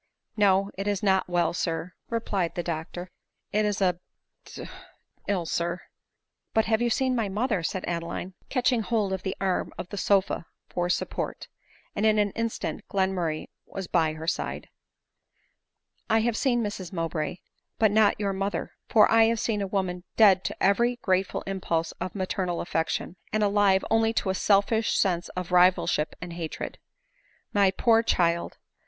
[0.35, 3.11] No, it is not well sir," replied the doctor;"
[3.53, 3.91] it is d,—
[4.45, 4.65] d
[5.27, 5.79] ill, sir."
[6.21, 9.99] *' You have seen my mother," said Adeline, catching hold of the arm of the
[9.99, 11.47] sofa for support;
[11.95, 14.69] and in an instant Glenmurray was by her side."
[16.09, 17.37] I have seen Mrs Mowbray,
[17.77, 21.91] but not your mother; for I have seen a woman dead to every grateful impulse
[22.01, 26.79] of maternal affection, and alive only to a selfish sense of rivalship and hatred.
[27.53, 28.57] My poor child!